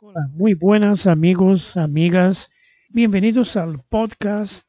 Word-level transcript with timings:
Hola, 0.00 0.28
muy 0.32 0.54
buenas 0.54 1.08
amigos, 1.08 1.76
amigas. 1.76 2.50
Bienvenidos 2.88 3.56
al 3.56 3.82
podcast 3.82 4.68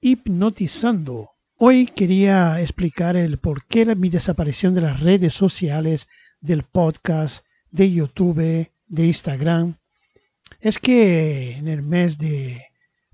Hipnotizando. 0.00 1.30
Hoy 1.56 1.86
quería 1.86 2.60
explicar 2.60 3.16
el 3.16 3.38
por 3.38 3.66
qué 3.66 3.96
mi 3.96 4.08
desaparición 4.08 4.74
de 4.74 4.82
las 4.82 5.00
redes 5.00 5.34
sociales, 5.34 6.08
del 6.40 6.62
podcast, 6.62 7.44
de 7.72 7.90
YouTube, 7.90 8.68
de 8.86 9.06
Instagram. 9.06 9.78
Es 10.60 10.78
que 10.78 11.56
en 11.56 11.66
el 11.66 11.82
mes 11.82 12.18
de 12.18 12.62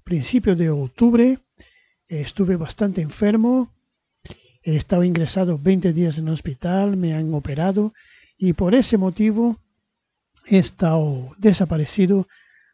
principio 0.05 0.55
de 0.55 0.69
octubre 0.69 1.39
estuve 2.09 2.57
bastante 2.57 3.01
enfermo. 3.01 3.73
He 4.63 4.77
estado 4.77 5.03
ingresado 5.03 5.59
20 5.59 5.95
días 5.95 6.19
en 6.19 6.29
el 6.29 6.35
hospital, 6.35 6.99
me 6.99 7.15
han 7.15 7.33
operado 7.33 7.95
y 8.37 8.53
por 8.53 8.75
ese 8.75 8.99
motivo 8.99 9.57
he 10.51 10.59
estado 10.59 11.35
desaparecido 11.39 12.29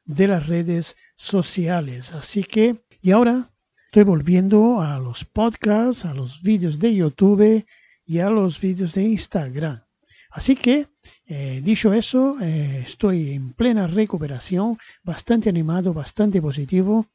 de 0.05 0.29
las 0.29 0.47
redes 0.47 0.97
sociales. 1.17 2.13
Así 2.13 2.45
que, 2.45 2.85
y 3.03 3.11
ahora 3.11 3.51
estoy 3.87 4.05
volviendo 4.05 4.81
a 4.81 4.99
los 4.99 5.25
podcasts, 5.25 6.05
a 6.05 6.15
los 6.15 6.43
vídeos 6.43 6.79
de 6.79 6.95
YouTube 6.95 7.65
y 8.07 8.19
a 8.19 8.31
los 8.31 8.61
vídeos 8.61 8.95
de 8.95 9.03
Instagram. 9.03 9.83
Así 10.31 10.57
que, 10.57 10.89
eh, 11.27 11.61
dicho 11.63 11.93
eso, 11.93 12.37
eh, 12.41 12.83
estoy 12.85 13.33
en 13.33 13.53
plena 13.53 13.87
recuperación, 13.87 14.79
bastante 15.03 15.49
animado, 15.49 15.95
bastante 15.95 16.43
positivo. 16.43 17.07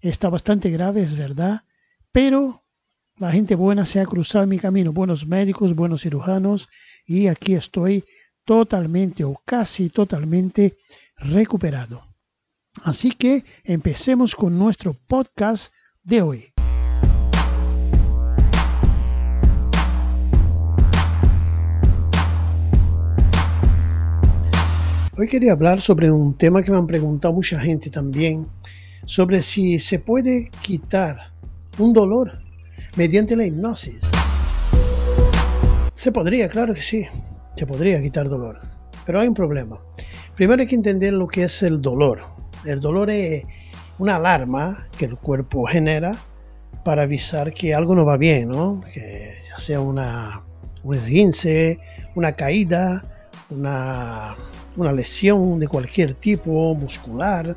Está 0.00 0.28
bastante 0.28 0.68
grave, 0.68 1.02
es 1.02 1.16
verdad, 1.16 1.62
pero 2.12 2.62
la 3.16 3.32
gente 3.32 3.54
buena 3.54 3.86
se 3.86 4.00
ha 4.00 4.04
cruzado 4.04 4.44
en 4.44 4.50
mi 4.50 4.58
camino, 4.58 4.92
buenos 4.92 5.26
médicos, 5.26 5.74
buenos 5.74 6.02
cirujanos, 6.02 6.68
y 7.06 7.28
aquí 7.28 7.54
estoy 7.54 8.04
totalmente 8.50 9.22
o 9.22 9.40
casi 9.44 9.90
totalmente 9.90 10.76
recuperado. 11.18 12.02
Así 12.82 13.12
que 13.12 13.44
empecemos 13.62 14.34
con 14.34 14.58
nuestro 14.58 14.92
podcast 15.06 15.72
de 16.02 16.20
hoy. 16.20 16.52
Hoy 25.16 25.28
quería 25.28 25.52
hablar 25.52 25.80
sobre 25.80 26.10
un 26.10 26.36
tema 26.36 26.64
que 26.64 26.72
me 26.72 26.78
han 26.78 26.88
preguntado 26.88 27.32
mucha 27.32 27.60
gente 27.60 27.88
también, 27.88 28.48
sobre 29.06 29.42
si 29.42 29.78
se 29.78 30.00
puede 30.00 30.50
quitar 30.60 31.34
un 31.78 31.92
dolor 31.92 32.40
mediante 32.96 33.36
la 33.36 33.46
hipnosis. 33.46 34.00
Se 35.94 36.10
podría, 36.10 36.48
claro 36.48 36.74
que 36.74 36.82
sí 36.82 37.06
se 37.60 37.66
podría 37.66 38.00
quitar 38.00 38.26
dolor. 38.26 38.58
Pero 39.04 39.20
hay 39.20 39.28
un 39.28 39.34
problema. 39.34 39.76
Primero 40.34 40.62
hay 40.62 40.66
que 40.66 40.76
entender 40.76 41.12
lo 41.12 41.26
que 41.26 41.44
es 41.44 41.62
el 41.62 41.82
dolor. 41.82 42.20
El 42.64 42.80
dolor 42.80 43.10
es 43.10 43.44
una 43.98 44.16
alarma 44.16 44.88
que 44.96 45.04
el 45.04 45.18
cuerpo 45.18 45.66
genera 45.66 46.12
para 46.86 47.02
avisar 47.02 47.52
que 47.52 47.74
algo 47.74 47.94
no 47.94 48.06
va 48.06 48.16
bien, 48.16 48.48
¿no? 48.48 48.80
Que 48.94 49.34
ya 49.50 49.58
sea 49.58 49.78
una, 49.78 50.42
un 50.84 50.94
esguince, 50.94 51.78
una 52.14 52.32
caída, 52.32 53.04
una, 53.50 54.36
una 54.74 54.92
lesión 54.92 55.58
de 55.58 55.68
cualquier 55.68 56.14
tipo, 56.14 56.74
muscular. 56.74 57.54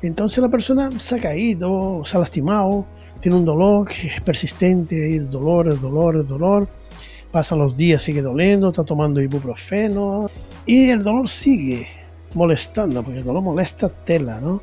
Entonces 0.00 0.38
la 0.38 0.48
persona 0.48 0.92
se 1.00 1.16
ha 1.16 1.20
caído, 1.20 2.04
se 2.04 2.16
ha 2.16 2.20
lastimado, 2.20 2.86
tiene 3.20 3.36
un 3.36 3.44
dolor 3.44 3.88
que 3.88 4.06
es 4.06 4.20
persistente, 4.20 5.16
el 5.16 5.28
dolor, 5.28 5.66
el 5.66 5.80
dolor, 5.80 6.14
el 6.14 6.26
dolor 6.28 6.68
pasan 7.30 7.58
los 7.58 7.76
días, 7.76 8.02
sigue 8.02 8.22
doliendo, 8.22 8.68
está 8.68 8.84
tomando 8.84 9.20
ibuprofeno 9.20 10.30
y 10.66 10.90
el 10.90 11.02
dolor 11.02 11.28
sigue 11.28 11.86
molestando, 12.34 13.02
porque 13.02 13.20
el 13.20 13.24
dolor 13.24 13.42
molesta 13.42 13.88
tela, 13.88 14.40
¿no? 14.40 14.62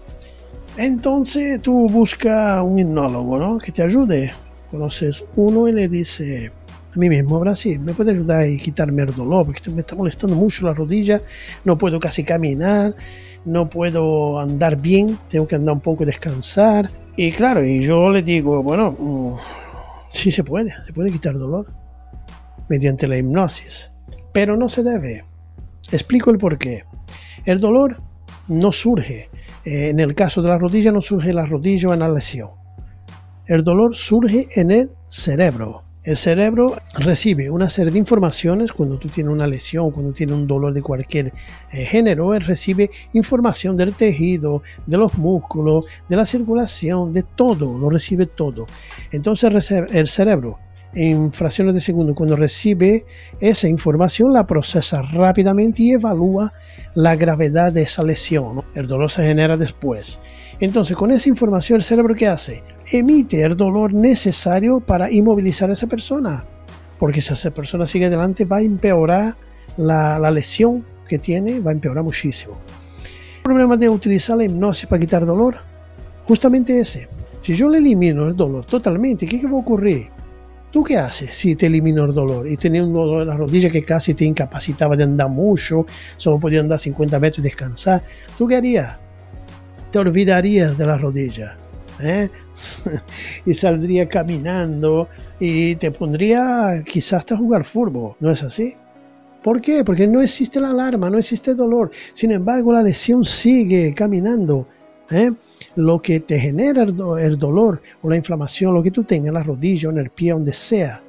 Entonces 0.78 1.62
tú 1.62 1.88
buscas 1.88 2.62
un 2.64 2.80
hipnólogo, 2.80 3.38
¿no? 3.38 3.58
Que 3.58 3.72
te 3.72 3.84
ayude. 3.84 4.34
Conoces 4.72 5.24
uno 5.38 5.68
y 5.68 5.72
le 5.72 5.88
dice 5.88 6.52
a 6.94 7.00
mí 7.00 7.10
mismo, 7.10 7.56
sí, 7.56 7.78
me 7.78 7.94
puede 7.94 8.12
ayudar 8.12 8.48
y 8.48 8.58
quitarme 8.58 9.04
el 9.04 9.14
dolor, 9.14 9.46
porque 9.46 9.70
me 9.70 9.82
está 9.82 9.96
molestando 9.96 10.36
mucho 10.36 10.66
la 10.66 10.74
rodilla, 10.74 11.22
no 11.66 11.78
puedo 11.78 12.00
casi 12.00 12.24
caminar, 12.24 12.96
no 13.44 13.70
puedo 13.70 14.40
andar 14.40 14.78
bien, 14.78 15.18
tengo 15.30 15.48
que 15.48 15.56
andar 15.56 15.76
un 15.76 15.82
poco 15.82 16.04
y 16.04 16.06
descansar. 16.06 16.90
Y 17.18 17.32
claro, 17.32 17.66
y 17.66 17.84
yo 17.84 18.10
le 18.10 18.22
digo, 18.22 18.64
bueno, 18.64 18.96
mm, 18.98 19.34
sí 20.10 20.32
se 20.32 20.44
puede, 20.44 20.74
se 20.86 20.94
puede 20.94 21.12
quitar 21.12 21.34
el 21.34 21.40
dolor 21.40 21.85
mediante 22.70 23.08
la 23.08 23.18
hipnosis. 23.18 23.92
Pero 24.32 24.58
no 24.58 24.70
se 24.70 24.84
debe. 24.84 25.24
Explico 25.92 26.32
el 26.32 26.38
porqué. 26.38 26.84
El 27.46 27.60
dolor 27.60 28.02
no 28.48 28.72
surge, 28.72 29.30
eh, 29.64 29.90
en 29.90 30.00
el 30.00 30.16
caso 30.16 30.42
de 30.42 30.50
la 30.50 30.58
rodilla 30.58 30.92
no 30.92 31.02
surge 31.02 31.34
la 31.34 31.46
rodilla 31.46 31.94
en 31.94 32.00
la 32.00 32.10
lesión. 32.10 32.50
El 33.46 33.64
dolor 33.64 33.96
surge 33.96 34.48
en 34.56 34.72
el 34.72 34.90
cerebro. 35.08 35.84
El 36.04 36.18
cerebro 36.18 36.78
recibe 37.00 37.50
una 37.50 37.68
serie 37.68 37.92
de 37.92 37.98
informaciones 37.98 38.72
cuando 38.72 39.00
tú 39.00 39.08
tienes 39.08 39.34
una 39.34 39.48
lesión, 39.48 39.90
cuando 39.90 40.14
tienes 40.14 40.36
un 40.36 40.46
dolor 40.46 40.72
de 40.72 40.84
cualquier 40.84 41.34
eh, 41.72 41.86
género, 41.86 42.36
él 42.36 42.46
recibe 42.46 42.92
información 43.14 43.76
del 43.76 43.96
tejido, 43.96 44.62
de 44.86 44.98
los 44.98 45.18
músculos, 45.18 45.88
de 46.08 46.16
la 46.16 46.26
circulación, 46.26 47.12
de 47.12 47.24
todo, 47.24 47.76
lo 47.78 47.90
recibe 47.90 48.28
todo. 48.28 48.68
Entonces 49.12 49.72
el 49.72 50.08
cerebro 50.08 50.60
en 50.96 51.32
fracciones 51.32 51.76
de 51.76 51.82
segundo. 51.82 52.16
Cuando 52.16 52.36
recibe 52.36 53.06
esa 53.40 53.68
información, 53.68 54.34
la 54.34 54.48
procesa 54.48 55.02
rápidamente 55.02 55.84
y 55.84 55.92
evalúa 55.92 56.54
la 56.96 57.16
gravedad 57.16 57.72
de 57.72 57.84
esa 57.84 58.04
lesión. 58.04 58.64
El 58.74 58.88
dolor 58.88 59.12
se 59.12 59.24
genera 59.24 59.58
después. 59.58 60.20
Entonces, 60.60 60.96
con 60.96 61.12
esa 61.12 61.30
información, 61.30 61.78
el 61.78 61.84
cerebro 61.84 62.16
¿qué 62.16 62.28
hace? 62.28 62.64
Emite 62.92 63.42
el 63.42 63.58
dolor 63.58 63.94
necesario 63.94 64.80
para 64.80 65.12
inmovilizar 65.12 65.70
a 65.70 65.74
esa 65.74 65.88
persona. 65.88 66.46
Porque 66.98 67.20
si 67.20 67.34
esa 67.34 67.52
persona 67.52 67.86
sigue 67.86 68.06
adelante, 68.06 68.46
va 68.46 68.58
a 68.58 68.62
empeorar 68.62 69.36
la, 69.76 70.18
la 70.18 70.32
lesión 70.32 70.86
que 71.10 71.20
tiene, 71.20 71.60
va 71.60 71.72
a 71.72 71.74
empeorar 71.74 72.04
muchísimo. 72.04 72.58
El 73.38 73.44
problema 73.44 73.76
de 73.76 73.90
utilizar 73.90 74.38
la 74.38 74.46
hipnosis 74.46 74.88
para 74.88 75.00
quitar 75.00 75.26
dolor, 75.26 75.58
justamente 76.26 76.80
ese. 76.80 77.10
Si 77.42 77.54
yo 77.54 77.70
le 77.70 77.78
elimino 77.78 78.28
el 78.28 78.36
dolor 78.36 78.66
totalmente, 78.66 79.28
¿qué, 79.28 79.40
qué 79.40 79.46
va 79.46 79.54
a 79.54 79.62
ocurrir? 79.62 80.15
¿Tú 80.76 80.84
qué 80.84 80.98
haces 80.98 81.34
si 81.34 81.56
te 81.56 81.68
elimino 81.68 82.04
el 82.04 82.14
dolor? 82.14 82.50
Y 82.50 82.58
tenía 82.58 82.84
un 82.84 82.92
dolor 82.92 83.22
en 83.22 83.30
la 83.30 83.38
rodilla 83.38 83.70
que 83.70 83.86
casi 83.86 84.14
te 84.14 84.26
incapacitaba 84.26 84.98
de 84.98 85.06
andar 85.06 85.30
mucho, 85.30 85.86
solo 86.18 86.38
podía 86.38 86.60
andar 86.60 86.80
50 86.80 87.18
metros 87.18 87.40
y 87.40 87.44
descansar. 87.44 88.04
¿Tú 88.38 88.46
qué 88.46 88.58
harías? 88.58 88.98
Te 89.90 90.00
olvidarías 90.00 90.78
de 90.78 90.86
la 90.86 90.98
rodilla. 90.98 91.56
¿eh? 92.02 92.28
y 93.46 93.54
saldría 93.54 94.10
caminando 94.10 95.08
y 95.40 95.76
te 95.76 95.92
pondría 95.92 96.84
quizás 96.86 97.20
hasta 97.20 97.38
jugar 97.38 97.64
fútbol. 97.64 98.18
¿No 98.20 98.32
es 98.32 98.44
así? 98.44 98.76
¿Por 99.46 99.62
qué? 99.62 99.86
Porque 99.86 100.08
no 100.08 100.22
existe 100.22 100.60
la 100.60 100.72
alarma, 100.72 101.10
no 101.10 101.20
existe 101.20 101.56
dolor. 101.56 101.92
Sin 102.14 102.32
embargo, 102.32 102.74
la 102.74 102.84
lesión 102.84 103.24
sigue 103.24 103.94
caminando. 103.94 104.68
¿Eh? 105.12 105.32
lo 105.76 106.02
que 106.02 106.20
te 106.20 106.40
genera 106.40 106.84
el, 106.84 107.38
dolor 107.38 107.82
o 108.02 108.10
la 108.10 108.18
inflamación, 108.18 108.74
lo 108.74 108.84
que 108.84 108.92
tú 108.92 109.04
tengas 109.04 109.28
en 109.28 109.34
la 109.34 109.44
rodilla 109.44 109.90
o 109.90 109.92
en 109.92 110.00
el 110.00 110.10
pie, 110.10 110.32
donde 110.32 110.54
sea, 110.54 111.02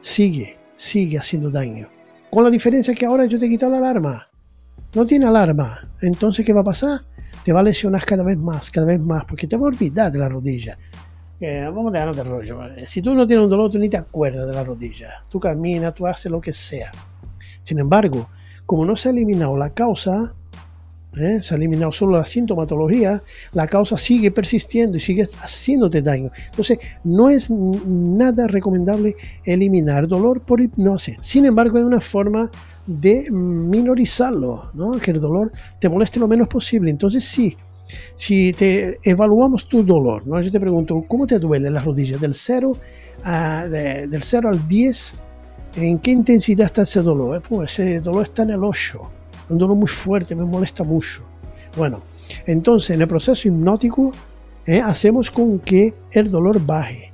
sigue, 0.00 0.56
sigue 0.74 1.18
haciendo 1.18 1.50
daño. 1.50 1.88
Con 2.30 2.44
la 2.44 2.50
diferencia 2.50 2.94
que 2.94 3.06
ahora 3.06 3.26
yo 3.26 3.38
te 3.38 3.46
he 3.46 3.48
quitado 3.48 3.72
la 3.72 3.78
alarma. 3.78 4.28
No 4.94 5.06
tiene 5.06 5.26
alarma. 5.26 5.88
Entonces, 6.00 6.44
¿qué 6.44 6.52
va 6.52 6.60
a 6.60 6.64
pasar? 6.64 7.00
Te 7.44 7.52
va 7.52 7.60
a 7.60 7.62
lesionar 7.62 8.04
cada 8.04 8.24
vez 8.24 8.38
más, 8.38 8.70
cada 8.70 8.86
vez 8.86 9.00
más, 9.00 9.24
porque 9.24 9.46
te 9.46 9.56
va 9.56 9.64
a 9.64 9.68
olvidar 9.68 10.10
de 10.10 10.18
la 10.18 10.28
rodilla. 10.28 10.78
Eh, 11.38 11.64
vamos 11.66 11.88
a 11.88 11.90
dejarnos 11.90 12.16
de 12.16 12.24
rollo. 12.24 12.60
Si 12.86 13.02
tú 13.02 13.14
no 13.14 13.26
tienes 13.26 13.44
un 13.44 13.50
dolor, 13.50 13.70
tú 13.70 13.78
ni 13.78 13.88
te 13.88 13.98
acuerdas 13.98 14.46
de 14.46 14.54
la 14.54 14.64
rodilla. 14.64 15.22
Tú 15.28 15.38
caminas, 15.38 15.94
tú 15.94 16.06
haces 16.06 16.32
lo 16.32 16.40
que 16.40 16.52
sea. 16.52 16.90
Sin 17.62 17.78
embargo, 17.78 18.28
como 18.64 18.84
no 18.84 18.96
se 18.96 19.08
ha 19.08 19.12
eliminado 19.12 19.56
la 19.56 19.70
causa, 19.70 20.34
¿eh? 21.16 21.40
se 21.40 21.54
ha 21.54 21.56
eliminado 21.56 21.92
solo 21.92 22.18
la 22.18 22.24
sintomatología, 22.24 23.22
la 23.52 23.66
causa 23.66 23.96
sigue 23.96 24.30
persistiendo 24.30 24.96
y 24.96 25.00
sigue 25.00 25.26
haciéndote 25.40 26.02
daño. 26.02 26.30
Entonces, 26.50 26.78
no 27.04 27.30
es 27.30 27.50
nada 27.50 28.46
recomendable 28.46 29.16
eliminar 29.44 30.06
dolor 30.06 30.40
por 30.42 30.60
hipnosis. 30.60 31.18
Sin 31.20 31.46
embargo, 31.46 31.78
hay 31.78 31.84
una 31.84 32.00
forma 32.00 32.50
de 32.86 33.26
minorizarlo, 33.30 34.70
¿no? 34.74 34.98
que 34.98 35.10
el 35.10 35.20
dolor 35.20 35.52
te 35.80 35.88
moleste 35.88 36.20
lo 36.20 36.28
menos 36.28 36.48
posible. 36.48 36.90
Entonces, 36.90 37.24
sí, 37.24 37.56
si 38.14 38.52
te 38.52 38.98
evaluamos 39.02 39.68
tu 39.68 39.82
dolor, 39.84 40.26
¿no? 40.26 40.40
yo 40.40 40.50
te 40.50 40.60
pregunto, 40.60 41.04
¿cómo 41.08 41.26
te 41.26 41.38
duele 41.38 41.70
la 41.70 41.82
rodilla? 41.82 42.18
Del 42.18 42.34
0, 42.34 42.72
a, 43.24 43.66
del 43.66 44.22
0 44.22 44.48
al 44.52 44.68
10, 44.68 45.16
¿en 45.76 45.98
qué 45.98 46.12
intensidad 46.12 46.66
está 46.66 46.82
ese 46.82 47.02
dolor? 47.02 47.42
Pues 47.48 47.78
ese 47.78 48.00
dolor 48.00 48.22
está 48.22 48.42
en 48.44 48.50
el 48.50 48.62
8 48.62 49.00
un 49.48 49.58
dolor 49.58 49.76
muy 49.76 49.88
fuerte, 49.88 50.34
me 50.34 50.44
molesta 50.44 50.84
mucho. 50.84 51.22
Bueno, 51.76 52.02
entonces 52.46 52.90
en 52.90 53.02
el 53.02 53.08
proceso 53.08 53.48
hipnótico 53.48 54.12
eh, 54.64 54.80
hacemos 54.80 55.30
con 55.30 55.58
que 55.60 55.94
el 56.12 56.30
dolor 56.30 56.64
baje, 56.64 57.10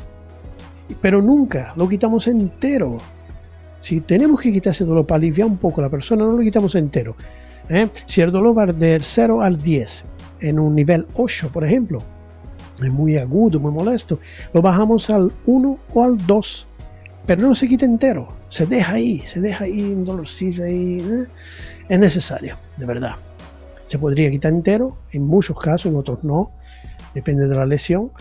pero 1.00 1.20
nunca 1.20 1.72
lo 1.76 1.88
quitamos 1.88 2.26
entero. 2.28 2.98
Si 3.80 4.00
tenemos 4.00 4.40
que 4.40 4.52
quitar 4.52 4.70
ese 4.70 4.84
dolor 4.84 5.06
para 5.06 5.16
aliviar 5.16 5.48
un 5.48 5.56
poco 5.56 5.80
a 5.80 5.84
la 5.84 5.90
persona, 5.90 6.24
no 6.24 6.32
lo 6.32 6.42
quitamos 6.42 6.74
entero. 6.76 7.16
¿eh? 7.68 7.88
Si 8.06 8.20
el 8.20 8.30
dolor 8.30 8.56
va 8.56 8.66
del 8.66 9.02
0 9.02 9.42
al 9.42 9.60
10, 9.60 10.04
en 10.40 10.58
un 10.58 10.74
nivel 10.74 11.06
8, 11.14 11.50
por 11.52 11.64
ejemplo, 11.64 12.00
es 12.80 12.90
muy 12.90 13.16
agudo, 13.16 13.60
muy 13.60 13.72
molesto, 13.72 14.18
lo 14.52 14.62
bajamos 14.62 15.10
al 15.10 15.32
1 15.46 15.78
o 15.94 16.02
al 16.02 16.16
2, 16.26 16.66
pero 17.26 17.42
no 17.42 17.54
se 17.54 17.68
quita 17.68 17.84
entero, 17.84 18.28
se 18.48 18.66
deja 18.66 18.94
ahí, 18.94 19.22
se 19.26 19.40
deja 19.40 19.64
ahí 19.64 19.82
un 19.82 20.04
dolorcillo 20.04 20.64
ahí, 20.64 20.98
¿eh? 21.00 21.26
es 21.88 21.98
necesario, 21.98 22.56
de 22.76 22.86
verdad. 22.86 23.14
Se 23.86 23.98
podría 23.98 24.30
quitar 24.30 24.52
entero, 24.52 24.98
en 25.12 25.26
muchos 25.26 25.58
casos, 25.58 25.92
en 25.92 25.96
otros 25.96 26.24
no, 26.24 26.52
depende 27.14 27.46
de 27.46 27.54
la 27.54 27.66
lesión, 27.66 28.12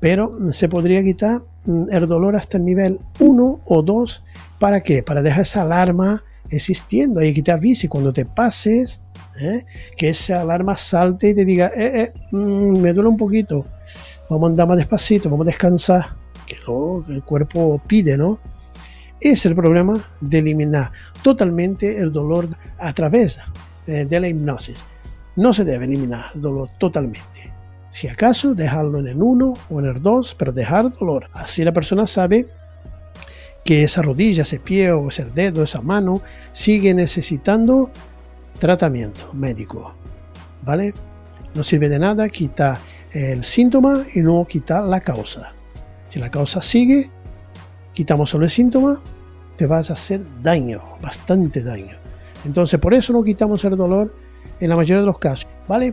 pero 0.00 0.30
se 0.52 0.68
podría 0.68 1.02
quitar 1.02 1.40
mm, 1.66 1.86
el 1.90 2.06
dolor 2.06 2.36
hasta 2.36 2.56
el 2.56 2.64
nivel 2.64 3.00
1 3.18 3.60
o 3.64 3.82
2. 3.82 4.24
¿Para 4.58 4.82
qué? 4.82 5.02
Para 5.02 5.22
dejar 5.22 5.42
esa 5.42 5.62
alarma 5.62 6.22
existiendo. 6.50 7.20
Hay 7.20 7.34
que 7.34 7.42
te 7.42 7.52
avise 7.52 7.88
cuando 7.88 8.12
te 8.12 8.24
pases, 8.24 9.00
¿eh? 9.40 9.64
que 9.96 10.10
esa 10.10 10.40
alarma 10.40 10.76
salte 10.76 11.30
y 11.30 11.34
te 11.34 11.44
diga, 11.44 11.70
eh, 11.74 12.00
eh, 12.00 12.12
mm, 12.32 12.80
me 12.80 12.92
duele 12.92 13.08
un 13.08 13.16
poquito, 13.16 13.66
vamos 14.30 14.48
a 14.48 14.50
andar 14.50 14.68
más 14.68 14.78
despacito, 14.78 15.28
vamos 15.30 15.46
a 15.46 15.50
descansar, 15.50 16.16
que 16.48 16.56
lo 16.66 17.04
el 17.08 17.22
cuerpo 17.22 17.80
pide, 17.86 18.16
¿no? 18.16 18.40
Es 19.20 19.44
el 19.46 19.54
problema 19.54 20.00
de 20.20 20.38
eliminar 20.38 20.90
totalmente 21.22 21.98
el 21.98 22.12
dolor 22.12 22.48
a 22.78 22.92
través 22.92 23.38
de 23.86 24.20
la 24.20 24.28
hipnosis. 24.28 24.84
No 25.36 25.52
se 25.52 25.64
debe 25.64 25.84
eliminar 25.84 26.26
el 26.34 26.40
dolor 26.40 26.70
totalmente. 26.78 27.52
Si 27.88 28.06
acaso, 28.06 28.54
dejarlo 28.54 28.98
en 28.98 29.08
el 29.08 29.22
1 29.22 29.54
o 29.70 29.80
en 29.80 29.86
el 29.86 30.02
2, 30.02 30.34
pero 30.38 30.52
dejar 30.52 30.92
dolor. 30.92 31.28
Así 31.32 31.64
la 31.64 31.72
persona 31.72 32.06
sabe 32.06 32.46
que 33.64 33.82
esa 33.82 34.02
rodilla, 34.02 34.42
ese 34.42 34.60
pie 34.60 34.92
o 34.92 35.08
ese 35.08 35.24
dedo, 35.24 35.62
esa 35.62 35.80
mano, 35.80 36.22
sigue 36.52 36.92
necesitando 36.94 37.90
tratamiento 38.58 39.32
médico. 39.32 39.94
¿Vale? 40.62 40.92
No 41.54 41.62
sirve 41.62 41.88
de 41.88 41.98
nada 41.98 42.28
quitar 42.28 42.78
el 43.12 43.42
síntoma 43.42 44.04
y 44.14 44.20
no 44.20 44.44
quitar 44.44 44.84
la 44.84 45.00
causa. 45.00 45.54
Si 46.08 46.18
la 46.18 46.30
causa 46.30 46.62
sigue, 46.62 47.10
quitamos 47.92 48.30
solo 48.30 48.44
el 48.44 48.50
síntoma, 48.50 49.00
te 49.56 49.66
vas 49.66 49.90
a 49.90 49.94
hacer 49.94 50.24
daño, 50.42 50.80
bastante 51.02 51.62
daño. 51.62 51.96
Entonces, 52.44 52.78
por 52.80 52.94
eso 52.94 53.12
no 53.12 53.22
quitamos 53.22 53.64
el 53.64 53.76
dolor 53.76 54.14
en 54.60 54.68
la 54.68 54.76
mayoría 54.76 55.00
de 55.00 55.06
los 55.06 55.18
casos. 55.18 55.46
¿Vale? 55.66 55.92